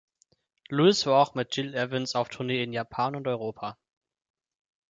Lewis 0.71 1.05
war 1.05 1.21
auch 1.21 1.35
mit 1.35 1.51
Gil 1.51 1.75
Evans 1.75 2.15
auf 2.15 2.27
Tournee 2.27 2.63
in 2.63 2.73
Japan 2.73 3.15
und 3.15 3.27
Europa. 3.27 3.77